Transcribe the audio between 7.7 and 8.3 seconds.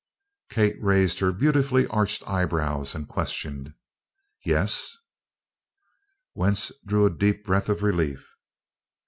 relief.